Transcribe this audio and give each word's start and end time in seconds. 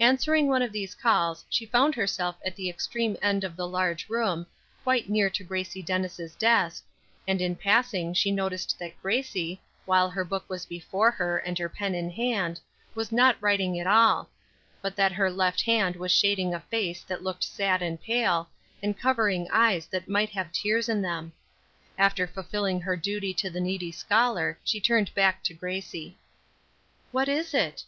Answering 0.00 0.48
one 0.48 0.62
of 0.62 0.72
these 0.72 0.96
calls 0.96 1.44
she 1.48 1.64
found 1.64 1.94
herself 1.94 2.34
at 2.44 2.56
the 2.56 2.68
extreme 2.68 3.16
end 3.22 3.44
of 3.44 3.54
the 3.54 3.68
large 3.68 4.08
room, 4.08 4.44
quite 4.82 5.08
near 5.08 5.30
to 5.30 5.44
Grace 5.44 5.74
Dennis' 5.84 6.34
desk, 6.36 6.84
and 7.24 7.40
in 7.40 7.54
passing 7.54 8.12
she 8.12 8.32
noticed 8.32 8.80
that 8.80 9.00
Gracie, 9.00 9.62
while 9.84 10.10
her 10.10 10.24
book 10.24 10.44
was 10.50 10.66
before 10.66 11.12
her 11.12 11.38
and 11.38 11.56
her 11.56 11.68
pen 11.68 11.94
in 11.94 12.10
hand, 12.10 12.58
was 12.96 13.12
not 13.12 13.40
writing 13.40 13.78
at 13.78 13.86
all, 13.86 14.28
but 14.82 14.96
that 14.96 15.12
her 15.12 15.30
left 15.30 15.62
hand 15.62 15.94
was 15.94 16.10
shading 16.10 16.52
a 16.52 16.58
face 16.58 17.04
that 17.04 17.22
looked 17.22 17.44
sad 17.44 17.80
and 17.80 18.02
pale, 18.02 18.48
and 18.82 18.98
covering 18.98 19.46
eyes 19.52 19.86
that 19.86 20.08
might 20.08 20.30
have 20.30 20.50
tears 20.50 20.88
in 20.88 21.00
them. 21.00 21.32
After 21.96 22.26
fulfilling 22.26 22.80
her 22.80 22.96
duty 22.96 23.32
to 23.34 23.48
the 23.48 23.60
needy 23.60 23.92
scholar 23.92 24.58
she 24.64 24.80
turned 24.80 25.14
back 25.14 25.44
to 25.44 25.54
Grace. 25.54 25.94
"What 27.12 27.28
is 27.28 27.54
it?" 27.54 27.78